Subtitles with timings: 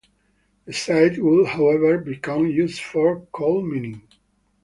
[0.65, 4.01] The site would, however, become used for coalmining.